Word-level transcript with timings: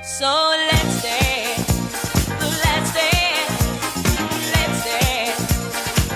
So 0.00 0.26
let's 0.26 1.02
dance. 1.02 1.78
Let's 2.40 2.92
dance. 2.94 3.66
Let's 4.54 4.84
dance. 4.84 5.40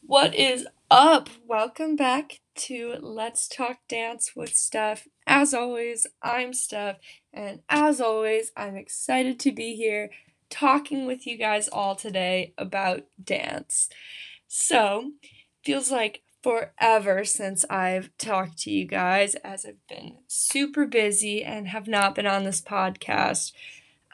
What 0.00 0.34
is 0.34 0.66
up? 0.90 1.28
Welcome 1.46 1.96
back 1.96 2.40
to 2.54 2.96
Let's 3.00 3.46
Talk 3.46 3.78
Dance 3.88 4.32
with 4.34 4.56
Steph. 4.56 5.06
As 5.26 5.52
always, 5.52 6.06
I'm 6.22 6.54
Steph, 6.54 6.96
and 7.32 7.60
as 7.68 8.00
always, 8.00 8.52
I'm 8.56 8.76
excited 8.76 9.38
to 9.40 9.52
be 9.52 9.76
here 9.76 10.10
talking 10.52 11.06
with 11.06 11.26
you 11.26 11.36
guys 11.36 11.68
all 11.68 11.96
today 11.96 12.52
about 12.58 13.04
dance. 13.22 13.88
So, 14.46 15.12
feels 15.64 15.90
like 15.90 16.22
forever 16.42 17.24
since 17.24 17.64
I've 17.70 18.10
talked 18.18 18.58
to 18.58 18.70
you 18.70 18.84
guys 18.84 19.34
as 19.36 19.64
I've 19.64 19.86
been 19.88 20.18
super 20.26 20.86
busy 20.86 21.42
and 21.42 21.68
have 21.68 21.88
not 21.88 22.14
been 22.14 22.26
on 22.26 22.44
this 22.44 22.60
podcast. 22.60 23.52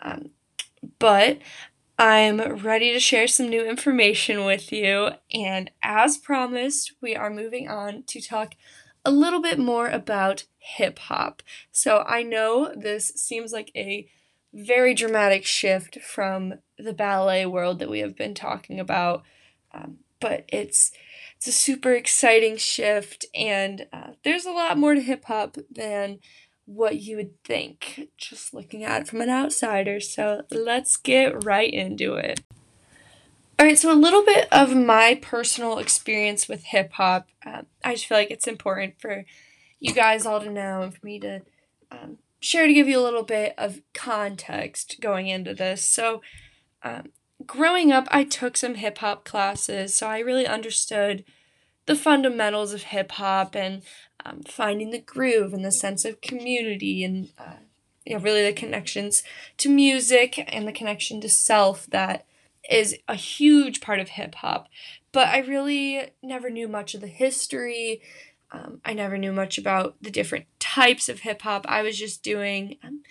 Um, 0.00 0.30
but 0.98 1.38
I'm 1.98 2.40
ready 2.58 2.92
to 2.92 3.00
share 3.00 3.26
some 3.26 3.48
new 3.48 3.68
information 3.68 4.44
with 4.44 4.70
you. 4.70 5.10
And 5.32 5.70
as 5.82 6.16
promised, 6.16 6.92
we 7.00 7.16
are 7.16 7.30
moving 7.30 7.68
on 7.68 8.04
to 8.04 8.20
talk 8.20 8.54
a 9.04 9.10
little 9.10 9.40
bit 9.40 9.58
more 9.58 9.88
about 9.88 10.44
hip 10.58 10.98
hop. 10.98 11.42
So 11.72 12.04
I 12.06 12.22
know 12.22 12.72
this 12.76 13.08
seems 13.08 13.52
like 13.52 13.72
a 13.74 14.08
very 14.52 14.94
dramatic 14.94 15.44
shift 15.44 16.00
from 16.00 16.54
the 16.78 16.92
ballet 16.92 17.46
world 17.46 17.78
that 17.78 17.90
we 17.90 18.00
have 18.00 18.16
been 18.16 18.34
talking 18.34 18.80
about, 18.80 19.22
um, 19.72 19.98
but 20.20 20.44
it's 20.48 20.92
it's 21.36 21.46
a 21.46 21.52
super 21.52 21.92
exciting 21.92 22.56
shift, 22.56 23.24
and 23.34 23.86
uh, 23.92 24.12
there's 24.24 24.46
a 24.46 24.50
lot 24.50 24.76
more 24.76 24.94
to 24.94 25.00
hip 25.00 25.24
hop 25.26 25.56
than 25.70 26.18
what 26.64 27.00
you 27.00 27.16
would 27.16 27.42
think 27.44 28.08
just 28.18 28.52
looking 28.52 28.84
at 28.84 29.02
it 29.02 29.08
from 29.08 29.20
an 29.20 29.30
outsider. 29.30 30.00
So 30.00 30.42
let's 30.50 30.96
get 30.96 31.44
right 31.44 31.72
into 31.72 32.14
it. 32.14 32.40
All 33.58 33.66
right, 33.66 33.78
so 33.78 33.92
a 33.92 33.94
little 33.94 34.24
bit 34.24 34.46
of 34.52 34.76
my 34.76 35.18
personal 35.20 35.78
experience 35.78 36.46
with 36.48 36.64
hip 36.64 36.92
hop. 36.92 37.28
Um, 37.44 37.66
I 37.82 37.94
just 37.94 38.06
feel 38.06 38.18
like 38.18 38.30
it's 38.30 38.46
important 38.46 39.00
for 39.00 39.24
you 39.80 39.92
guys 39.92 40.26
all 40.26 40.40
to 40.40 40.50
know 40.50 40.82
and 40.82 40.94
for 40.94 41.04
me 41.04 41.18
to 41.20 41.40
um, 41.90 42.18
share 42.40 42.66
to 42.66 42.74
give 42.74 42.88
you 42.88 42.98
a 42.98 43.02
little 43.02 43.22
bit 43.22 43.54
of 43.58 43.80
context 43.94 44.96
going 45.00 45.28
into 45.28 45.54
this. 45.54 45.84
So, 45.84 46.22
um, 46.82 47.10
growing 47.46 47.92
up, 47.92 48.06
I 48.10 48.24
took 48.24 48.56
some 48.56 48.76
hip 48.76 48.98
hop 48.98 49.24
classes, 49.24 49.94
so 49.94 50.06
I 50.06 50.18
really 50.18 50.46
understood 50.46 51.24
the 51.86 51.96
fundamentals 51.96 52.72
of 52.72 52.84
hip 52.84 53.12
hop 53.12 53.56
and 53.56 53.82
um, 54.24 54.42
finding 54.42 54.90
the 54.90 55.00
groove 55.00 55.52
and 55.52 55.64
the 55.64 55.72
sense 55.72 56.04
of 56.04 56.20
community 56.20 57.02
and 57.02 57.30
uh, 57.38 57.54
you 58.04 58.14
know 58.14 58.22
really 58.22 58.42
the 58.42 58.52
connections 58.52 59.22
to 59.56 59.68
music 59.68 60.44
and 60.48 60.68
the 60.68 60.72
connection 60.72 61.20
to 61.20 61.28
self 61.28 61.86
that 61.86 62.26
is 62.68 62.96
a 63.08 63.14
huge 63.14 63.80
part 63.80 64.00
of 64.00 64.10
hip 64.10 64.34
hop. 64.36 64.68
But 65.12 65.28
I 65.28 65.38
really 65.38 66.10
never 66.22 66.50
knew 66.50 66.68
much 66.68 66.94
of 66.94 67.00
the 67.00 67.06
history. 67.06 68.02
Um, 68.50 68.80
I 68.84 68.92
never 68.92 69.16
knew 69.16 69.32
much 69.32 69.58
about 69.58 69.96
the 70.02 70.10
different 70.10 70.46
types 70.78 71.08
of 71.08 71.20
hip 71.20 71.42
hop. 71.42 71.66
I 71.68 71.82
was 71.82 71.98
just 71.98 72.22
doing, 72.22 72.76
um, 72.84 73.02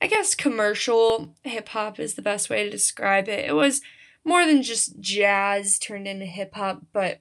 I 0.00 0.06
guess, 0.06 0.34
commercial 0.34 1.34
hip 1.44 1.68
hop 1.68 2.00
is 2.00 2.14
the 2.14 2.22
best 2.22 2.48
way 2.48 2.64
to 2.64 2.70
describe 2.70 3.28
it. 3.28 3.44
It 3.44 3.52
was 3.52 3.82
more 4.24 4.46
than 4.46 4.62
just 4.62 4.98
jazz 4.98 5.78
turned 5.78 6.08
into 6.08 6.24
hip 6.24 6.54
hop, 6.54 6.82
but 6.94 7.20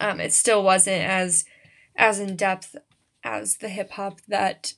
um, 0.00 0.20
it 0.20 0.34
still 0.34 0.62
wasn't 0.62 1.02
as 1.02 1.44
as 1.96 2.20
in 2.20 2.36
depth 2.36 2.76
as 3.24 3.56
the 3.56 3.68
hip 3.70 3.92
hop 3.92 4.20
that 4.28 4.74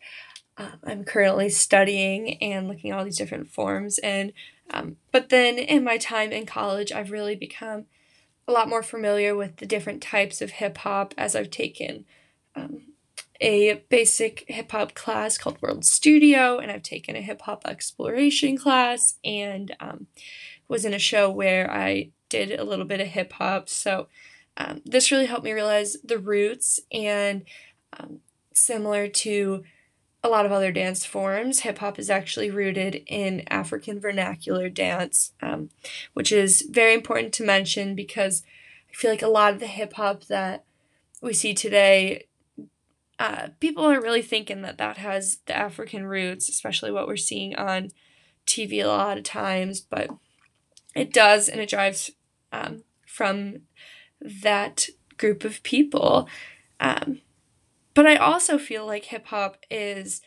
uh, 0.57 0.73
I'm 0.85 1.03
currently 1.05 1.49
studying 1.49 2.41
and 2.43 2.69
looking 2.69 2.93
at 2.93 2.99
all 2.99 3.05
these 3.05 3.19
different 3.19 3.49
forms. 3.49 3.99
And 3.99 4.33
um, 4.71 4.97
but 5.11 5.31
then 5.31 5.59
in 5.59 5.83
my 5.83 5.99
time 5.99 6.31
in 6.31 6.47
college, 6.47 6.93
I've 6.93 7.11
really 7.11 7.35
become 7.35 7.87
a 8.47 8.53
lot 8.53 8.69
more 8.69 8.85
familiar 8.85 9.35
with 9.35 9.57
the 9.57 9.67
different 9.67 10.01
types 10.01 10.41
of 10.41 10.51
hip 10.51 10.79
hop 10.79 11.13
as 11.19 11.35
I've 11.35 11.51
taken 11.51 12.05
um, 12.55 12.94
a 13.45 13.75
basic 13.91 14.47
hip 14.49 14.73
hop 14.73 14.95
class 14.95 15.37
called 15.37 15.61
World 15.61 15.85
Studio, 15.85 16.59
and 16.59 16.73
I've 16.73 16.83
taken 16.83 17.15
a 17.15 17.21
hip 17.21 17.43
hop 17.43 17.63
exploration 17.67 18.57
class, 18.57 19.19
and 19.23 19.77
um, 19.81 20.07
was 20.67 20.87
in 20.87 20.95
a 20.95 20.99
show 20.99 21.31
where 21.31 21.71
I 21.71 22.11
did 22.31 22.59
a 22.59 22.65
little 22.65 22.87
bit 22.87 23.01
of 23.01 23.09
hip 23.09 23.35
hop. 23.35 23.69
So 23.69 24.09
um, 24.57 24.81
this 24.87 25.13
really 25.13 25.27
helped 25.27 25.45
me 25.45 25.53
realize 25.53 25.99
the 26.03 26.19
roots 26.19 26.81
and 26.91 27.45
um, 27.99 28.21
similar 28.55 29.09
to 29.09 29.63
a 30.23 30.29
lot 30.29 30.47
of 30.47 30.53
other 30.53 30.73
dance 30.73 31.05
forms, 31.05 31.61
hip 31.61 31.79
hop 31.79 31.99
is 31.99 32.09
actually 32.09 32.51
rooted 32.51 33.03
in 33.07 33.43
African 33.49 34.01
vernacular 34.01 34.71
dance, 34.71 35.33
um, 35.43 35.69
which 36.15 36.33
is 36.33 36.67
very 36.71 36.95
important 36.95 37.35
to 37.35 37.45
mention 37.45 37.95
because 37.95 38.43
I 38.91 38.95
feel 38.95 39.11
like 39.11 39.21
a 39.21 39.29
lot 39.29 39.53
of 39.53 39.61
the 39.61 39.67
hip 39.67 39.93
hop 39.93 40.25
that 40.25 40.65
we 41.21 41.35
see 41.35 41.53
today, 41.53 42.25
uh, 43.25 43.49
people 43.59 43.87
aren't 43.87 44.03
really 44.03 44.21
thinking 44.21 44.61
that 44.61 44.77
that 44.77 44.99
has 44.99 45.39
the 45.47 45.57
African 45.57 46.05
roots, 46.05 46.51
especially 46.51 46.93
what 46.93 47.07
we're 47.07 47.17
seeing 47.17 47.57
on 47.57 47.91
TV 48.47 48.85
a 48.85 48.87
lot 48.87 49.17
of 49.17 49.25
times, 49.25 49.81
but 49.81 50.11
it 50.95 51.11
does, 51.11 51.49
and 51.49 51.59
it 51.59 51.71
drives 51.71 52.11
um, 52.53 52.85
from 53.07 53.63
that 54.21 54.89
group 55.17 55.43
of 55.43 55.63
people. 55.63 56.29
Um, 56.79 57.23
but 57.95 58.07
I 58.07 58.17
also 58.17 58.59
feel 58.59 58.85
like 58.85 59.07
hip 59.07 59.29
hop 59.29 59.57
is 59.71 60.21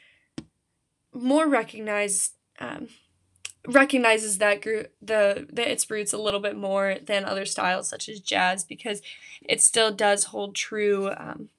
more 1.14 1.48
recognized, 1.48 2.34
um, 2.58 2.88
recognizes 3.68 4.40
that 4.40 4.64
group 4.64 4.92
the, 5.04 5.46
the 5.54 5.72
its 5.72 5.88
roots 5.92 6.14
a 6.14 6.18
little 6.18 6.40
bit 6.40 6.58
more 6.58 6.96
than 7.06 7.26
other 7.26 7.46
styles 7.46 7.88
such 7.88 8.10
as 8.10 8.20
jazz 8.20 8.64
because 8.64 9.04
it 9.48 9.62
still 9.62 9.92
does 9.92 10.24
hold 10.24 10.56
true 10.56 11.12
um, 11.16 11.50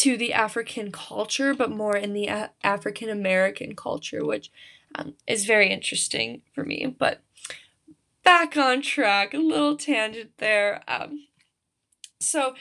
to 0.00 0.16
the 0.16 0.32
African 0.32 0.90
culture, 0.90 1.52
but 1.52 1.70
more 1.70 1.94
in 1.94 2.14
the 2.14 2.26
a- 2.26 2.50
African 2.62 3.10
American 3.10 3.76
culture, 3.76 4.24
which 4.24 4.50
um, 4.94 5.14
is 5.26 5.44
very 5.44 5.70
interesting 5.70 6.40
for 6.54 6.64
me. 6.64 6.94
But 6.98 7.20
back 8.24 8.56
on 8.56 8.80
track, 8.80 9.34
a 9.34 9.38
little 9.38 9.76
tangent 9.76 10.30
there. 10.38 10.82
Um, 10.88 11.26
so 12.18 12.54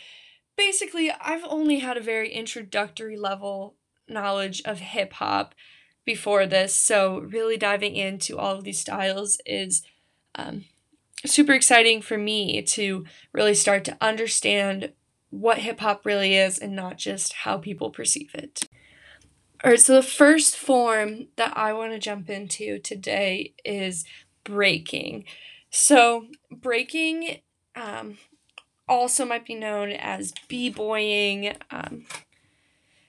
basically, 0.58 1.12
I've 1.12 1.46
only 1.48 1.80
had 1.80 1.96
a 1.96 2.02
very 2.02 2.30
introductory 2.34 3.16
level 3.16 3.76
knowledge 4.08 4.62
of 4.66 4.80
hip 4.80 5.14
hop 5.14 5.56
before 6.04 6.46
this, 6.46 6.76
so 6.76 7.20
really 7.20 7.56
diving 7.56 7.96
into 7.96 8.38
all 8.38 8.56
of 8.56 8.66
these 8.66 8.82
styles 8.82 9.40
is 9.46 9.82
um, 10.36 10.66
super 11.26 11.54
exciting 11.54 12.02
for 12.02 12.18
me 12.18 12.62
to 12.64 13.06
really 13.32 13.54
start 13.54 13.86
to 13.86 13.98
understand 14.02 14.92
what 15.30 15.60
hip 15.60 15.80
hop 15.80 16.06
really 16.06 16.36
is 16.36 16.60
and 16.60 16.76
not 16.76 16.98
just 16.98 17.34
how 17.34 17.58
people 17.58 17.92
perceive 17.92 18.32
it. 18.34 18.68
All 19.64 19.72
right, 19.72 19.80
so 19.80 19.94
the 19.94 20.04
first 20.04 20.56
form 20.56 21.28
that 21.36 21.56
I 21.58 21.74
want 21.74 21.92
to 21.92 22.00
jump 22.00 22.30
into 22.30 22.80
today 22.80 23.54
is 23.66 24.06
breaking. 24.44 25.26
So, 25.70 26.28
breaking 26.50 27.42
um, 27.76 28.18
also 28.88 29.26
might 29.26 29.46
be 29.46 29.56
known 29.56 29.92
as 29.92 30.34
b-boying. 30.48 31.56
Um, 31.70 32.06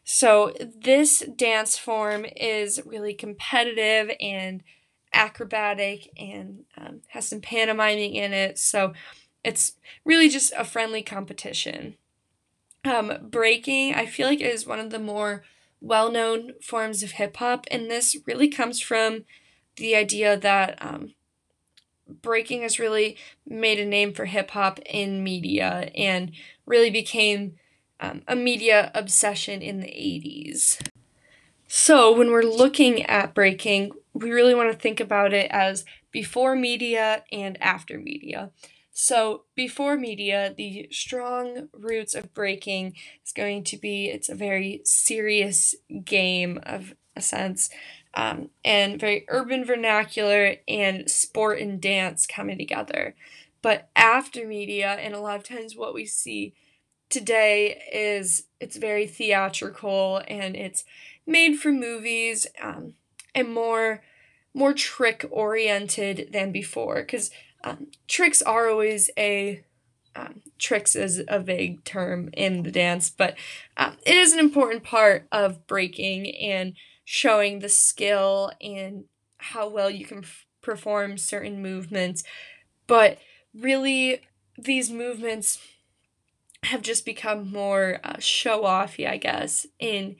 so 0.04 0.52
this 0.58 1.20
dance 1.36 1.78
form 1.78 2.26
is 2.36 2.80
really 2.84 3.14
competitive 3.14 4.14
and 4.20 4.62
acrobatic 5.14 6.10
and 6.18 6.64
um, 6.76 7.02
has 7.08 7.28
some 7.28 7.40
pantomiming 7.40 8.14
in 8.14 8.32
it. 8.32 8.58
So 8.58 8.92
it's 9.44 9.74
really 10.04 10.28
just 10.28 10.52
a 10.56 10.64
friendly 10.64 11.02
competition. 11.02 11.96
Um, 12.84 13.12
breaking, 13.22 13.94
I 13.94 14.06
feel 14.06 14.26
like, 14.26 14.40
is 14.40 14.66
one 14.66 14.78
of 14.78 14.90
the 14.90 14.98
more 14.98 15.44
well 15.80 16.10
known 16.10 16.52
forms 16.62 17.02
of 17.02 17.12
hip 17.12 17.36
hop, 17.36 17.66
and 17.70 17.90
this 17.90 18.16
really 18.26 18.48
comes 18.48 18.80
from 18.80 19.24
the 19.76 19.94
idea 19.94 20.36
that 20.36 20.78
um, 20.84 21.14
breaking 22.22 22.62
has 22.62 22.78
really 22.78 23.16
made 23.46 23.78
a 23.78 23.86
name 23.86 24.12
for 24.12 24.24
hip 24.24 24.50
hop 24.50 24.78
in 24.86 25.22
media 25.22 25.90
and 25.94 26.32
really 26.66 26.90
became 26.90 27.54
um, 28.00 28.22
a 28.26 28.34
media 28.34 28.90
obsession 28.94 29.62
in 29.62 29.80
the 29.80 29.86
80s. 29.86 30.80
So, 31.68 32.16
when 32.16 32.30
we're 32.30 32.42
looking 32.42 33.04
at 33.04 33.34
breaking, 33.34 33.92
we 34.12 34.30
really 34.32 34.54
want 34.54 34.72
to 34.72 34.78
think 34.78 35.00
about 35.00 35.32
it 35.32 35.50
as 35.50 35.84
before 36.10 36.56
media 36.56 37.24
and 37.30 37.60
after 37.62 37.98
media. 37.98 38.50
So, 39.02 39.44
before 39.54 39.96
media, 39.96 40.52
the 40.54 40.86
strong 40.90 41.70
roots 41.72 42.14
of 42.14 42.34
breaking 42.34 42.96
is 43.24 43.32
going 43.32 43.64
to 43.64 43.78
be 43.78 44.08
it's 44.10 44.28
a 44.28 44.34
very 44.34 44.82
serious 44.84 45.74
game 46.04 46.60
of 46.64 46.92
a 47.16 47.22
sense. 47.22 47.70
um, 48.12 48.50
and 48.62 49.00
very 49.00 49.24
urban 49.28 49.64
vernacular 49.64 50.56
and 50.68 51.10
sport 51.10 51.60
and 51.60 51.80
dance 51.80 52.26
coming 52.26 52.58
together. 52.58 53.14
But 53.62 53.88
after 53.96 54.46
media, 54.46 54.90
and 55.00 55.14
a 55.14 55.20
lot 55.20 55.36
of 55.38 55.44
times 55.44 55.76
what 55.76 55.94
we 55.94 56.04
see 56.04 56.52
today 57.08 57.82
is 57.92 58.44
it's 58.60 58.76
very 58.76 59.06
theatrical 59.06 60.22
and 60.28 60.56
it's 60.56 60.84
made 61.26 61.56
for 61.56 61.72
movies 61.72 62.46
um, 62.62 62.94
and 63.34 63.52
more 63.52 64.02
more 64.52 64.72
trick 64.74 65.24
oriented 65.30 66.30
than 66.32 66.50
before 66.52 66.96
because 66.96 67.30
um, 67.64 67.88
tricks 68.08 68.42
are 68.42 68.68
always 68.68 69.10
a 69.18 69.62
um, 70.16 70.42
tricks 70.58 70.96
is 70.96 71.22
a 71.28 71.38
vague 71.38 71.84
term 71.84 72.30
in 72.32 72.64
the 72.64 72.70
dance 72.70 73.10
but 73.10 73.36
um, 73.76 73.96
it 74.04 74.16
is 74.16 74.32
an 74.32 74.40
important 74.40 74.82
part 74.82 75.26
of 75.30 75.66
breaking 75.66 76.34
and 76.36 76.74
showing 77.04 77.58
the 77.58 77.68
skill 77.68 78.52
and 78.60 79.04
how 79.38 79.68
well 79.68 79.90
you 79.90 80.04
can 80.04 80.18
f- 80.18 80.46
perform 80.62 81.18
certain 81.18 81.60
movements. 81.60 82.22
But 82.86 83.18
really 83.52 84.20
these 84.56 84.90
movements 84.90 85.58
have 86.64 86.82
just 86.82 87.04
become 87.04 87.50
more 87.50 87.98
uh, 88.04 88.18
show 88.20 88.62
offy, 88.62 89.08
I 89.08 89.16
guess, 89.16 89.66
in 89.80 90.16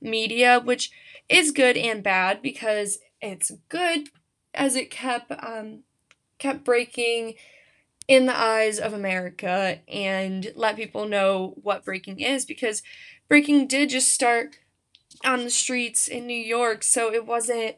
media, 0.00 0.58
which 0.58 0.90
is 1.28 1.52
good 1.52 1.76
and 1.76 2.02
bad 2.02 2.42
because 2.42 2.98
it's 3.20 3.52
good 3.68 4.08
as 4.54 4.74
it 4.74 4.90
kept 4.90 5.30
um, 5.30 5.84
kept 6.42 6.64
breaking 6.64 7.34
in 8.08 8.26
the 8.26 8.36
eyes 8.36 8.80
of 8.80 8.92
America 8.92 9.78
and 9.86 10.52
let 10.56 10.76
people 10.76 11.06
know 11.06 11.54
what 11.62 11.84
breaking 11.84 12.18
is 12.18 12.44
because 12.44 12.82
breaking 13.28 13.68
did 13.68 13.90
just 13.90 14.08
start 14.08 14.58
on 15.24 15.44
the 15.44 15.50
streets 15.50 16.08
in 16.08 16.26
New 16.26 16.34
York, 16.34 16.82
so 16.82 17.12
it 17.12 17.26
wasn't 17.26 17.76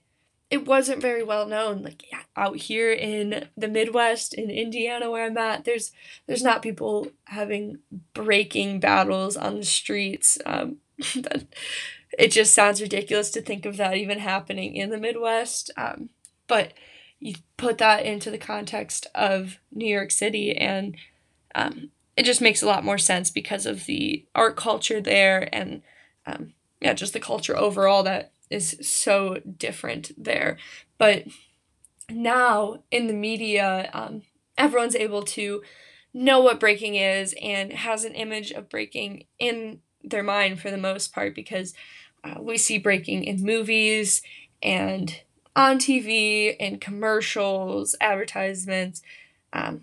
it 0.51 0.67
wasn't 0.67 1.03
very 1.03 1.23
well 1.23 1.47
known. 1.47 1.83
Like 1.83 2.05
out 2.37 2.57
here 2.57 2.93
in 2.93 3.49
the 3.57 3.69
Midwest 3.69 4.33
in 4.35 4.51
Indiana 4.51 5.11
where 5.11 5.27
I'm 5.27 5.37
at, 5.37 5.65
there's 5.65 5.93
there's 6.27 6.43
not 6.43 6.63
people 6.63 7.09
having 7.25 7.79
breaking 8.15 8.81
battles 8.81 9.37
on 9.37 9.57
the 9.57 9.65
streets. 9.65 10.39
Um, 10.47 10.77
it 12.19 12.29
just 12.29 12.55
sounds 12.55 12.81
ridiculous 12.81 13.31
to 13.33 13.43
think 13.43 13.67
of 13.67 13.77
that 13.77 13.97
even 13.97 14.21
happening 14.21 14.77
in 14.77 14.91
the 14.91 14.99
Midwest. 14.99 15.71
Um, 15.77 16.09
but 16.47 16.73
you 17.25 17.37
put 17.57 17.79
that 17.79 18.05
into 18.05 18.31
the 18.31 18.37
context 18.37 19.07
of 19.15 19.59
New 19.73 19.87
York 19.87 20.11
City, 20.11 20.55
and 20.55 20.95
um, 21.55 21.89
it 22.19 22.25
just 22.25 22.43
makes 22.43 22.63
a 22.63 22.67
lot 22.67 22.85
more 22.85 22.99
sense 22.99 23.31
because 23.31 23.65
of 23.65 23.87
the 23.87 24.27
art 24.35 24.57
culture 24.57 25.01
there, 25.01 25.49
and 25.51 25.81
um, 26.27 26.53
yeah, 26.83 26.93
just 26.93 27.15
the 27.15 27.21
culture 27.21 27.57
overall 27.57 28.03
that 28.03 28.33
is 28.51 28.77
so 28.83 29.39
different 29.57 30.13
there. 30.23 30.59
But 30.99 31.25
now 32.11 32.83
in 32.91 33.07
the 33.07 33.15
media, 33.15 33.89
um, 33.95 34.21
everyone's 34.59 34.95
able 34.95 35.23
to 35.23 35.63
know 36.13 36.41
what 36.41 36.61
breaking 36.61 36.97
is 36.97 37.35
and 37.41 37.73
has 37.73 38.05
an 38.05 38.13
image 38.13 38.51
of 38.51 38.69
breaking 38.69 39.25
in 39.39 39.81
their 40.03 40.23
mind 40.23 40.61
for 40.61 40.71
the 40.71 40.77
most 40.77 41.15
part 41.15 41.35
because 41.35 41.73
uh, 42.23 42.35
we 42.39 42.59
see 42.59 42.77
breaking 42.77 43.25
in 43.25 43.43
movies 43.43 44.21
and 44.63 45.23
on 45.57 45.79
TV 45.79 46.57
and 46.59 46.81
commercials, 46.81 47.97
advertisements. 48.01 49.03
Um, 49.53 49.83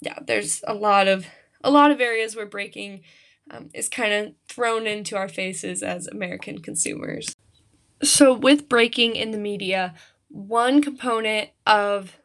yeah, 0.00 0.18
there's 0.26 0.62
a 0.66 0.74
lot 0.74 1.08
of 1.08 1.26
a 1.62 1.70
lot 1.70 1.90
of 1.90 2.00
areas 2.00 2.36
where 2.36 2.46
breaking 2.46 3.00
um, 3.50 3.70
is 3.74 3.88
kind 3.88 4.12
of 4.12 4.34
thrown 4.48 4.86
into 4.86 5.16
our 5.16 5.28
faces 5.28 5.82
as 5.82 6.06
American 6.06 6.60
consumers. 6.60 7.34
So, 8.02 8.34
with 8.34 8.68
breaking 8.68 9.16
in 9.16 9.30
the 9.30 9.38
media, 9.38 9.94
one 10.28 10.82
component 10.82 11.50
of 11.66 12.16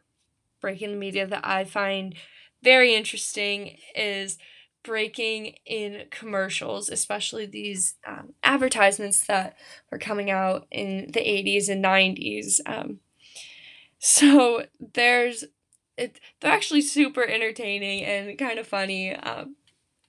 breaking 0.59 0.91
the 0.91 0.97
media 0.97 1.25
that 1.27 1.45
I 1.45 1.63
find 1.63 2.15
very 2.63 2.93
interesting 2.93 3.77
is 3.95 4.37
breaking 4.83 5.55
in 5.65 6.05
commercials, 6.11 6.89
especially 6.89 7.45
these 7.45 7.95
um, 8.05 8.33
advertisements 8.43 9.25
that 9.27 9.57
were 9.91 9.99
coming 9.99 10.29
out 10.31 10.67
in 10.71 11.11
the 11.11 11.19
80s 11.21 11.69
and 11.69 11.81
90s. 11.81 12.59
Um, 12.65 12.99
so, 13.99 14.65
there's 14.93 15.45
it, 15.97 16.19
they're 16.39 16.51
actually 16.51 16.81
super 16.81 17.23
entertaining 17.23 18.03
and 18.03 18.37
kind 18.37 18.59
of 18.59 18.67
funny. 18.67 19.15
Um, 19.15 19.55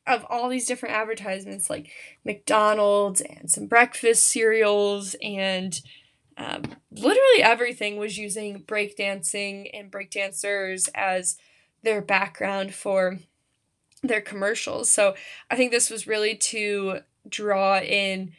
of 0.07 0.27
all 0.29 0.49
these 0.49 0.67
different 0.67 0.95
advertisements 0.97 1.71
like 1.71 1.91
McDonald's 2.25 3.21
and 3.21 3.51
some 3.51 3.67
breakfast 3.67 4.25
cereals 4.29 5.15
and 5.23 5.81
um, 6.37 6.63
literally 6.91 7.43
everything 7.43 7.97
was 7.99 8.19
using 8.19 8.63
breakdancing 8.65 9.71
and 9.75 9.93
breakdancers 9.93 10.89
as 10.95 11.37
their 11.83 12.03
background 12.03 12.75
for 12.75 13.19
their 14.03 14.21
commercials. 14.21 14.91
So 14.91 15.15
I 15.51 15.57
think 15.57 15.71
this 15.71 15.91
was 15.91 16.07
really 16.07 16.35
to 16.37 17.01
draw 17.29 17.79
in 17.79 18.33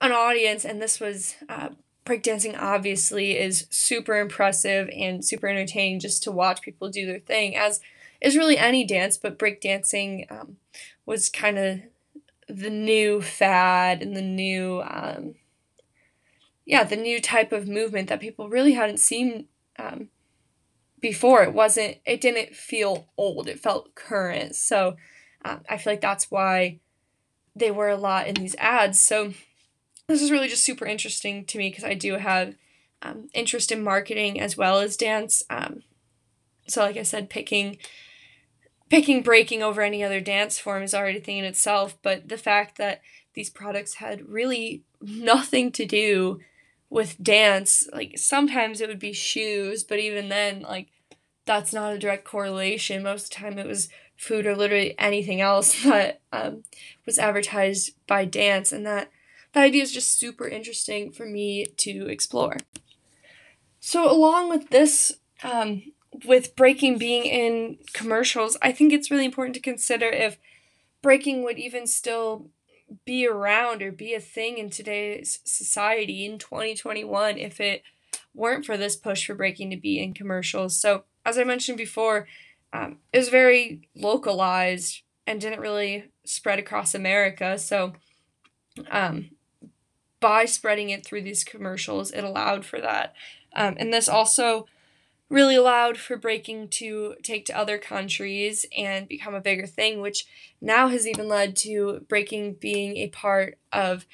an 0.00 0.12
audience, 0.12 0.64
and 0.64 0.80
this 0.80 0.98
was 0.98 1.36
uh, 1.48 1.70
breakdancing. 2.04 2.58
Obviously, 2.58 3.38
is 3.38 3.66
super 3.70 4.16
impressive 4.18 4.90
and 4.94 5.24
super 5.24 5.46
entertaining 5.48 6.00
just 6.00 6.22
to 6.24 6.32
watch 6.32 6.62
people 6.62 6.88
do 6.88 7.06
their 7.06 7.20
thing 7.20 7.56
as 7.56 7.80
is 8.20 8.36
really 8.36 8.58
any 8.58 8.84
dance, 8.84 9.16
but 9.16 9.38
breakdancing 9.38 10.30
um, 10.30 10.56
was 11.06 11.28
kind 11.28 11.58
of 11.58 11.80
the 12.48 12.70
new 12.70 13.22
fad 13.22 14.02
and 14.02 14.16
the 14.16 14.22
new, 14.22 14.82
um, 14.82 15.34
yeah, 16.66 16.84
the 16.84 16.96
new 16.96 17.20
type 17.20 17.52
of 17.52 17.68
movement 17.68 18.08
that 18.08 18.20
people 18.20 18.48
really 18.48 18.72
hadn't 18.72 18.98
seen 19.00 19.46
um, 19.78 20.08
before. 21.00 21.42
It 21.42 21.54
wasn't, 21.54 21.98
it 22.04 22.20
didn't 22.20 22.54
feel 22.54 23.08
old, 23.16 23.48
it 23.48 23.60
felt 23.60 23.94
current. 23.94 24.54
So 24.54 24.96
um, 25.44 25.60
I 25.68 25.76
feel 25.76 25.94
like 25.94 26.00
that's 26.00 26.30
why 26.30 26.80
they 27.54 27.70
were 27.70 27.88
a 27.88 27.96
lot 27.96 28.26
in 28.26 28.34
these 28.34 28.56
ads. 28.58 29.00
So 29.00 29.32
this 30.06 30.22
is 30.22 30.30
really 30.30 30.48
just 30.48 30.64
super 30.64 30.86
interesting 30.86 31.44
to 31.46 31.58
me 31.58 31.70
because 31.70 31.84
I 31.84 31.94
do 31.94 32.14
have 32.16 32.54
um, 33.02 33.28
interest 33.32 33.72
in 33.72 33.82
marketing 33.82 34.40
as 34.40 34.56
well 34.56 34.78
as 34.78 34.96
dance. 34.96 35.42
Um, 35.48 35.82
so, 36.66 36.82
like 36.82 36.96
I 36.96 37.02
said, 37.02 37.30
picking 37.30 37.78
picking 38.88 39.22
breaking 39.22 39.62
over 39.62 39.82
any 39.82 40.02
other 40.02 40.20
dance 40.20 40.58
form 40.58 40.82
is 40.82 40.94
already 40.94 41.18
a 41.18 41.20
thing 41.20 41.38
in 41.38 41.44
itself, 41.44 41.96
but 42.02 42.28
the 42.28 42.36
fact 42.36 42.76
that 42.76 43.00
these 43.34 43.48
products 43.48 43.94
had 43.94 44.28
really 44.28 44.82
nothing 45.00 45.70
to 45.72 45.86
do 45.86 46.40
with 46.90 47.22
dance, 47.22 47.88
like 47.92 48.18
sometimes 48.18 48.80
it 48.80 48.88
would 48.88 48.98
be 48.98 49.12
shoes, 49.12 49.84
but 49.84 50.00
even 50.00 50.28
then, 50.28 50.60
like 50.62 50.88
that's 51.46 51.72
not 51.72 51.92
a 51.92 51.98
direct 51.98 52.24
correlation. 52.24 53.02
Most 53.02 53.24
of 53.24 53.30
the 53.30 53.36
time, 53.36 53.58
it 53.58 53.66
was 53.66 53.88
food 54.16 54.44
or 54.44 54.56
literally 54.56 54.94
anything 54.98 55.40
else 55.40 55.82
that 55.84 56.20
um, 56.32 56.64
was 57.06 57.18
advertised 57.18 57.92
by 58.06 58.24
dance, 58.24 58.72
and 58.72 58.84
that 58.84 59.10
that 59.52 59.62
idea 59.62 59.82
is 59.82 59.92
just 59.92 60.18
super 60.18 60.46
interesting 60.46 61.10
for 61.12 61.24
me 61.24 61.64
to 61.78 62.08
explore. 62.08 62.56
So, 63.78 64.10
along 64.10 64.50
with 64.50 64.70
this 64.70 65.12
um, 65.44 65.92
with 66.26 66.56
breaking 66.56 66.98
being 66.98 67.24
in 67.24 67.78
commercials, 67.92 68.56
I 68.60 68.72
think 68.72 68.92
it's 68.92 69.10
really 69.10 69.24
important 69.24 69.54
to 69.54 69.60
consider 69.60 70.06
if 70.06 70.38
breaking 71.02 71.44
would 71.44 71.58
even 71.58 71.86
still 71.86 72.50
be 73.04 73.26
around 73.26 73.82
or 73.82 73.92
be 73.92 74.14
a 74.14 74.20
thing 74.20 74.58
in 74.58 74.70
today's 74.70 75.40
society 75.44 76.24
in 76.24 76.38
2021 76.38 77.38
if 77.38 77.60
it 77.60 77.82
weren't 78.34 78.64
for 78.64 78.76
this 78.76 78.96
push 78.96 79.26
for 79.26 79.34
breaking 79.34 79.70
to 79.70 79.76
be 79.76 80.02
in 80.02 80.14
commercials. 80.14 80.80
So, 80.80 81.04
as 81.24 81.38
I 81.38 81.44
mentioned 81.44 81.78
before, 81.78 82.26
um, 82.72 82.98
it 83.12 83.18
was 83.18 83.28
very 83.28 83.88
localized 83.94 85.02
and 85.26 85.40
didn't 85.40 85.60
really 85.60 86.10
spread 86.24 86.58
across 86.58 86.94
America. 86.94 87.58
So, 87.58 87.94
um, 88.90 89.30
by 90.20 90.44
spreading 90.44 90.90
it 90.90 91.04
through 91.04 91.22
these 91.22 91.44
commercials, 91.44 92.10
it 92.10 92.24
allowed 92.24 92.64
for 92.64 92.80
that. 92.80 93.14
Um, 93.54 93.76
and 93.78 93.92
this 93.92 94.08
also 94.08 94.66
really 95.30 95.54
allowed 95.54 95.96
for 95.96 96.16
breaking 96.16 96.68
to 96.68 97.14
take 97.22 97.46
to 97.46 97.56
other 97.56 97.78
countries 97.78 98.66
and 98.76 99.08
become 99.08 99.34
a 99.34 99.40
bigger 99.40 99.66
thing, 99.66 100.00
which 100.00 100.26
now 100.60 100.88
has 100.88 101.06
even 101.06 101.28
led 101.28 101.56
to 101.56 102.04
breaking 102.08 102.54
being 102.54 102.96
a 102.96 103.08
part 103.08 103.56
of 103.72 104.04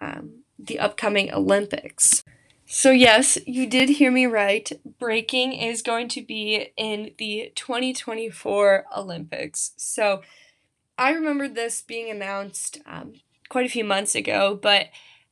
um, 0.00 0.42
the 0.58 0.78
upcoming 0.78 1.32
Olympics. 1.32 2.22
So, 2.66 2.90
yes, 2.90 3.38
you 3.46 3.66
did 3.66 3.88
hear 3.88 4.10
me 4.10 4.26
right. 4.26 4.70
Breaking 4.98 5.52
is 5.52 5.82
going 5.82 6.08
to 6.08 6.22
be 6.22 6.72
in 6.76 7.12
the 7.16 7.52
2024 7.54 8.84
Olympics. 8.96 9.72
So, 9.76 10.22
I 10.98 11.10
remember 11.10 11.48
this 11.48 11.82
being 11.82 12.10
announced 12.10 12.80
um, 12.86 13.14
quite 13.48 13.66
a 13.66 13.70
few 13.70 13.84
months 13.84 14.14
ago, 14.14 14.58
but 14.60 14.86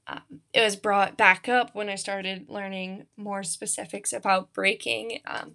um, 0.07 0.41
it 0.53 0.61
was 0.61 0.77
brought 0.77 1.17
back 1.17 1.49
up 1.49 1.75
when 1.75 1.89
I 1.89 1.95
started 1.95 2.47
learning 2.49 3.07
more 3.17 3.43
specifics 3.43 4.13
about 4.13 4.53
breaking. 4.53 5.21
Um, 5.27 5.53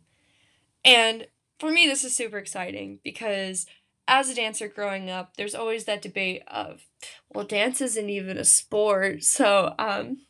and 0.83 1.27
for 1.59 1.71
me, 1.71 1.87
this 1.87 2.03
is 2.03 2.15
super 2.15 2.37
exciting 2.37 2.99
because 3.03 3.65
as 4.07 4.29
a 4.29 4.35
dancer 4.35 4.67
growing 4.67 5.09
up, 5.09 5.37
there's 5.37 5.53
always 5.53 5.85
that 5.85 6.01
debate 6.01 6.41
of, 6.47 6.81
well, 7.33 7.45
dance 7.45 7.79
isn't 7.79 8.09
even 8.09 8.37
a 8.37 8.45
sport. 8.45 9.23
So, 9.23 9.75
um, 9.77 10.21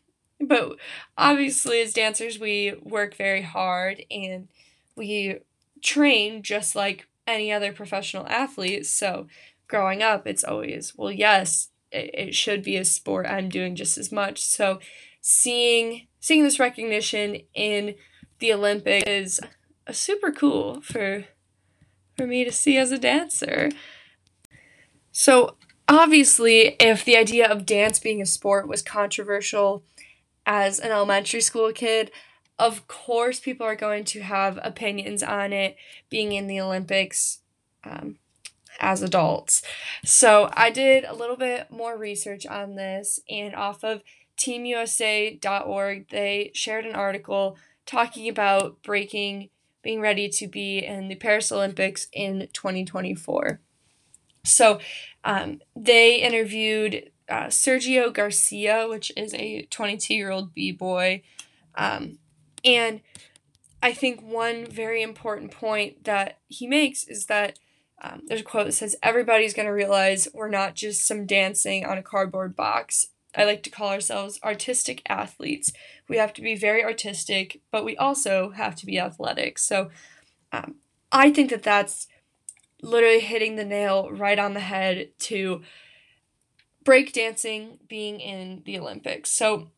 but 0.41 0.75
obviously, 1.17 1.81
as 1.81 1.93
dancers, 1.93 2.39
we 2.39 2.73
work 2.81 3.15
very 3.15 3.41
hard 3.41 4.03
and 4.11 4.49
we 4.95 5.39
train 5.81 6.43
just 6.43 6.75
like 6.75 7.07
any 7.25 7.51
other 7.53 7.71
professional 7.71 8.27
athlete. 8.27 8.85
So, 8.85 9.27
growing 9.67 10.03
up, 10.03 10.27
it's 10.27 10.43
always, 10.43 10.93
well, 10.97 11.11
yes, 11.11 11.69
it, 11.91 12.35
should 12.35 12.63
be 12.63 12.77
a 12.77 12.85
sport. 12.85 13.25
I'm 13.27 13.49
doing 13.49 13.75
just 13.75 13.97
as 13.97 14.11
much. 14.11 14.41
So, 14.41 14.79
seeing 15.21 16.07
seeing 16.19 16.43
this 16.43 16.59
recognition 16.59 17.41
in 17.53 17.95
the 18.39 18.53
Olympics 18.53 19.07
is 19.07 19.39
super 19.91 20.31
cool 20.31 20.81
for 20.81 21.25
for 22.17 22.27
me 22.27 22.43
to 22.43 22.51
see 22.51 22.77
as 22.77 22.91
a 22.91 22.97
dancer. 22.97 23.69
So, 25.11 25.55
obviously, 25.87 26.75
if 26.79 27.03
the 27.03 27.17
idea 27.17 27.47
of 27.47 27.65
dance 27.65 27.99
being 27.99 28.21
a 28.21 28.25
sport 28.25 28.67
was 28.67 28.81
controversial 28.81 29.83
as 30.45 30.79
an 30.79 30.91
elementary 30.91 31.41
school 31.41 31.71
kid, 31.71 32.11
of 32.57 32.87
course, 32.87 33.39
people 33.39 33.65
are 33.65 33.75
going 33.75 34.03
to 34.05 34.21
have 34.21 34.59
opinions 34.61 35.23
on 35.23 35.53
it 35.53 35.77
being 36.09 36.33
in 36.33 36.47
the 36.47 36.59
Olympics 36.59 37.39
um, 37.83 38.17
as 38.79 39.01
adults. 39.01 39.61
So, 40.03 40.49
I 40.53 40.71
did 40.71 41.03
a 41.05 41.13
little 41.13 41.37
bit 41.37 41.71
more 41.71 41.97
research 41.97 42.45
on 42.45 42.75
this, 42.75 43.19
and 43.29 43.55
off 43.55 43.83
of 43.83 44.01
teamusa.org, 44.37 46.09
they 46.09 46.51
shared 46.53 46.85
an 46.85 46.95
article 46.95 47.57
talking 47.85 48.29
about 48.29 48.81
breaking 48.83 49.49
being 49.81 50.01
ready 50.01 50.27
to 50.27 50.47
be 50.47 50.79
in 50.79 51.07
the 51.07 51.15
Paris 51.15 51.51
Olympics 51.51 52.07
in 52.13 52.47
2024. 52.53 53.59
So 54.43 54.79
um, 55.23 55.61
they 55.75 56.17
interviewed 56.17 57.11
uh, 57.29 57.45
Sergio 57.45 58.13
Garcia, 58.13 58.87
which 58.89 59.11
is 59.15 59.33
a 59.33 59.63
22 59.63 60.13
year 60.13 60.31
old 60.31 60.53
b 60.53 60.71
boy. 60.71 61.21
Um, 61.75 62.17
and 62.65 63.01
I 63.81 63.93
think 63.93 64.21
one 64.21 64.65
very 64.65 65.01
important 65.01 65.51
point 65.51 66.03
that 66.03 66.39
he 66.47 66.67
makes 66.67 67.05
is 67.05 67.27
that 67.27 67.57
um, 68.01 68.21
there's 68.27 68.41
a 68.41 68.45
quote 68.45 68.65
that 68.67 68.73
says, 68.73 68.95
Everybody's 69.03 69.53
going 69.53 69.65
to 69.65 69.73
realize 69.73 70.27
we're 70.33 70.49
not 70.49 70.75
just 70.75 71.05
some 71.05 71.25
dancing 71.25 71.85
on 71.85 71.97
a 71.97 72.03
cardboard 72.03 72.55
box. 72.55 73.07
I 73.35 73.45
like 73.45 73.61
to 73.63 73.69
call 73.69 73.89
ourselves 73.89 74.39
artistic 74.43 75.01
athletes. 75.07 75.71
We 76.07 76.17
have 76.17 76.33
to 76.33 76.41
be 76.41 76.55
very 76.55 76.83
artistic, 76.83 77.61
but 77.71 77.85
we 77.85 77.95
also 77.97 78.51
have 78.51 78.75
to 78.77 78.85
be 78.85 78.99
athletic. 78.99 79.59
So 79.59 79.89
um, 80.51 80.75
I 81.11 81.31
think 81.31 81.49
that 81.51 81.63
that's 81.63 82.07
literally 82.81 83.19
hitting 83.19 83.55
the 83.55 83.65
nail 83.65 84.09
right 84.11 84.39
on 84.39 84.53
the 84.53 84.61
head 84.61 85.09
to 85.19 85.61
breakdancing 86.83 87.77
being 87.87 88.19
in 88.19 88.63
the 88.65 88.79
Olympics. 88.79 89.31
So, 89.31 89.69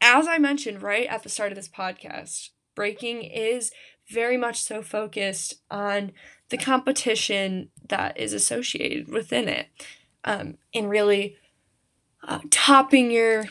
as 0.00 0.26
I 0.28 0.38
mentioned 0.38 0.82
right 0.82 1.06
at 1.06 1.22
the 1.22 1.28
start 1.28 1.52
of 1.52 1.56
this 1.56 1.68
podcast, 1.68 2.50
breaking 2.74 3.22
is 3.22 3.70
very 4.10 4.36
much 4.36 4.62
so 4.62 4.82
focused 4.82 5.54
on 5.70 6.12
the 6.50 6.58
competition 6.58 7.70
that 7.88 8.18
is 8.18 8.32
associated 8.32 9.08
within 9.08 9.48
it 9.48 9.68
um, 10.24 10.58
and 10.74 10.90
really 10.90 11.36
uh, 12.26 12.40
topping 12.50 13.10
your 13.10 13.46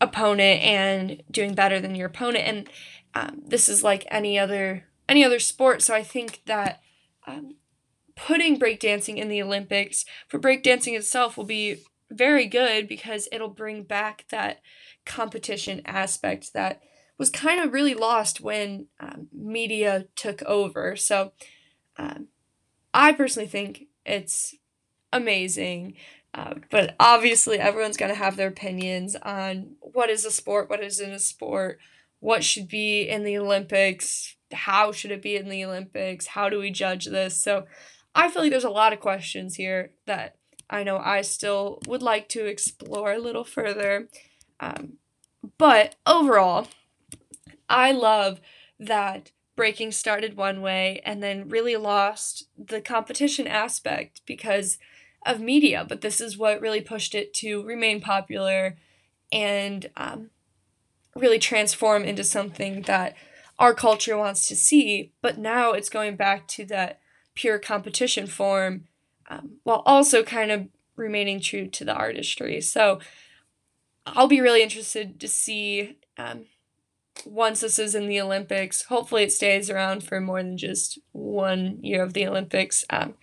opponent 0.00 0.62
and 0.62 1.22
doing 1.30 1.54
better 1.54 1.80
than 1.80 1.94
your 1.94 2.06
opponent. 2.06 2.44
And 2.44 2.68
um, 3.14 3.42
this 3.46 3.68
is 3.68 3.82
like 3.82 4.06
any 4.10 4.38
other 4.38 4.84
any 5.08 5.24
other 5.24 5.40
sport. 5.40 5.82
So 5.82 5.94
i 5.94 6.02
think 6.02 6.42
that 6.46 6.80
um, 7.26 7.56
putting 8.16 8.58
breakdancing 8.58 9.16
in 9.16 9.28
the 9.28 9.42
olympics 9.42 10.04
for 10.28 10.38
breakdancing 10.38 10.96
itself 10.96 11.36
will 11.36 11.44
be 11.44 11.76
very 12.10 12.46
good 12.46 12.86
because 12.88 13.28
it'll 13.32 13.48
bring 13.48 13.82
back 13.82 14.26
that 14.30 14.60
competition 15.06 15.80
aspect 15.84 16.52
that 16.52 16.82
was 17.22 17.30
kind 17.30 17.60
of 17.60 17.72
really 17.72 17.94
lost 17.94 18.40
when 18.40 18.86
um, 18.98 19.28
media 19.32 20.06
took 20.16 20.42
over 20.42 20.96
so 20.96 21.32
um, 21.96 22.26
i 22.92 23.12
personally 23.12 23.48
think 23.48 23.86
it's 24.04 24.56
amazing 25.12 25.94
uh, 26.34 26.54
but 26.70 26.94
obviously, 26.98 27.58
everyone's 27.58 27.98
going 27.98 28.10
to 28.10 28.16
have 28.16 28.36
their 28.36 28.48
opinions 28.48 29.16
on 29.16 29.72
what 29.80 30.08
is 30.08 30.24
a 30.24 30.30
sport, 30.30 30.70
what 30.70 30.82
isn't 30.82 31.12
a 31.12 31.18
sport, 31.18 31.78
what 32.20 32.42
should 32.42 32.68
be 32.68 33.02
in 33.02 33.22
the 33.22 33.36
Olympics, 33.36 34.36
how 34.52 34.92
should 34.92 35.10
it 35.10 35.20
be 35.20 35.36
in 35.36 35.48
the 35.48 35.64
Olympics, 35.64 36.28
how 36.28 36.48
do 36.48 36.58
we 36.58 36.70
judge 36.70 37.06
this. 37.06 37.42
So 37.42 37.66
I 38.14 38.30
feel 38.30 38.42
like 38.42 38.50
there's 38.50 38.64
a 38.64 38.70
lot 38.70 38.94
of 38.94 39.00
questions 39.00 39.56
here 39.56 39.92
that 40.06 40.36
I 40.70 40.84
know 40.84 40.96
I 40.96 41.20
still 41.20 41.80
would 41.86 42.02
like 42.02 42.30
to 42.30 42.46
explore 42.46 43.12
a 43.12 43.18
little 43.18 43.44
further. 43.44 44.08
Um, 44.58 44.94
but 45.58 45.96
overall, 46.06 46.68
I 47.72 47.90
love 47.92 48.40
that 48.78 49.32
breaking 49.56 49.92
started 49.92 50.36
one 50.36 50.60
way 50.60 51.00
and 51.04 51.22
then 51.22 51.48
really 51.48 51.76
lost 51.76 52.48
the 52.58 52.80
competition 52.80 53.46
aspect 53.46 54.20
because 54.26 54.78
of 55.24 55.40
media, 55.40 55.84
but 55.88 56.02
this 56.02 56.20
is 56.20 56.36
what 56.36 56.60
really 56.60 56.80
pushed 56.80 57.14
it 57.14 57.32
to 57.34 57.62
remain 57.62 58.00
popular 58.00 58.76
and 59.30 59.88
um, 59.96 60.30
really 61.14 61.38
transform 61.38 62.04
into 62.04 62.24
something 62.24 62.82
that 62.82 63.14
our 63.58 63.72
culture 63.72 64.16
wants 64.16 64.46
to 64.48 64.56
see. 64.56 65.12
But 65.22 65.38
now 65.38 65.72
it's 65.72 65.88
going 65.88 66.16
back 66.16 66.48
to 66.48 66.66
that 66.66 67.00
pure 67.34 67.58
competition 67.58 68.26
form 68.26 68.84
um, 69.28 69.52
while 69.62 69.82
also 69.86 70.22
kind 70.22 70.50
of 70.50 70.68
remaining 70.96 71.40
true 71.40 71.68
to 71.68 71.84
the 71.84 71.94
artistry. 71.94 72.60
So 72.60 73.00
I'll 74.04 74.28
be 74.28 74.40
really 74.40 74.62
interested 74.62 75.18
to 75.20 75.28
see 75.28 75.96
um, 76.18 76.46
once 77.24 77.60
this 77.60 77.78
is 77.78 77.94
in 77.94 78.08
the 78.08 78.20
Olympics. 78.20 78.82
Hopefully, 78.82 79.24
it 79.24 79.32
stays 79.32 79.70
around 79.70 80.04
for 80.04 80.20
more 80.20 80.42
than 80.42 80.56
just 80.56 80.98
one 81.12 81.78
year 81.82 82.02
of 82.02 82.12
the 82.12 82.26
Olympics. 82.26 82.84
Um, 82.90 83.14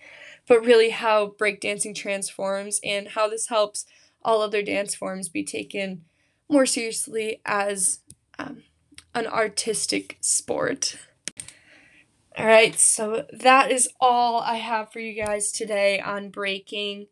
but 0.46 0.64
really 0.64 0.90
how 0.90 1.28
breakdancing 1.28 1.94
transforms 1.94 2.80
and 2.82 3.08
how 3.08 3.28
this 3.28 3.48
helps 3.48 3.86
all 4.22 4.42
other 4.42 4.62
dance 4.62 4.94
forms 4.94 5.28
be 5.28 5.44
taken 5.44 6.04
more 6.48 6.66
seriously 6.66 7.40
as 7.46 8.00
um, 8.38 8.64
an 9.14 9.26
artistic 9.26 10.18
sport. 10.20 10.96
All 12.36 12.46
right, 12.46 12.78
so 12.78 13.26
that 13.32 13.70
is 13.70 13.88
all 14.00 14.40
I 14.40 14.56
have 14.56 14.92
for 14.92 15.00
you 15.00 15.24
guys 15.24 15.52
today 15.52 16.00
on 16.00 16.30
breaking. 16.30 17.06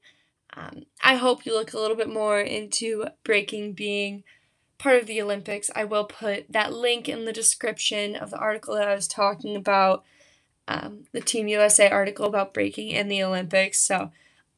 Um, 0.57 0.87
I 1.03 1.17
hope 1.17 1.45
you 1.45 1.55
look 1.55 1.73
a 1.73 1.79
little 1.79 1.97
bit 1.97 2.09
more 2.09 2.41
into 2.41 3.05
breaking 3.25 3.75
being 3.75 4.25
part 4.79 5.01
of 5.01 5.07
the 5.07 5.21
Olympics. 5.21 5.71
I 5.75 5.85
will 5.85 6.05
put 6.05 6.51
that 6.51 6.73
link 6.73 7.09
in 7.09 7.25
the 7.25 7.33
description 7.33 8.17
of 8.17 8.31
the 8.31 8.39
article 8.39 8.75
that 8.75 8.89
I 8.89 8.95
was 8.95 9.09
talking 9.09 9.57
about 9.57 10.05
um, 10.69 11.05
the 11.13 11.21
Team 11.21 11.49
USA 11.49 11.91
article 11.91 12.27
about 12.27 12.55
breaking 12.55 12.91
in 12.91 13.09
the 13.09 13.23
Olympics. 13.23 13.81
So 13.81 14.13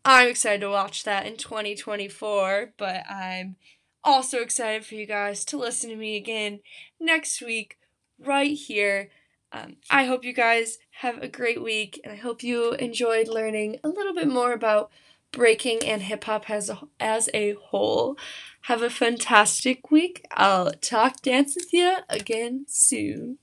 I'm 0.05 0.29
excited 0.29 0.61
to 0.61 0.71
watch 0.71 1.05
that 1.05 1.27
in 1.27 1.37
2024, 1.37 2.73
but 2.77 3.05
I'm 3.11 3.57
also 4.03 4.39
excited 4.39 4.85
for 4.85 4.95
you 4.95 5.07
guys 5.07 5.45
to 5.47 5.59
listen 5.59 5.91
to 5.91 5.97
me 5.97 6.17
again 6.17 6.61
next 6.99 7.41
week, 7.41 7.79
right 8.19 8.57
here. 8.57 9.11
Um, 9.53 9.77
I 9.91 10.05
hope 10.05 10.25
you 10.25 10.33
guys 10.33 10.79
have 11.01 11.23
a 11.23 11.29
great 11.29 11.63
week, 11.63 12.01
and 12.05 12.13
I 12.13 12.17
hope 12.17 12.43
you 12.43 12.73
enjoyed 12.75 13.29
learning 13.29 13.79
a 13.83 13.89
little 13.89 14.15
bit 14.15 14.29
more 14.29 14.53
about 14.53 14.91
breaking 15.33 15.81
and 15.85 16.03
hip 16.03 16.25
hop 16.25 16.51
as 16.51 16.69
a, 16.69 16.81
as 16.99 17.29
a 17.35 17.55
whole. 17.55 18.17
Have 18.63 18.83
a 18.83 18.91
fantastic 18.91 19.91
week. 19.91 20.25
I'll 20.33 20.73
talk 20.73 21.23
dance 21.23 21.55
with 21.57 21.73
you 21.73 21.97
again 22.09 22.67
soon. 22.69 23.39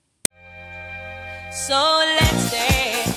So 1.51 1.73
let's 1.73 2.51
dance. 2.51 3.16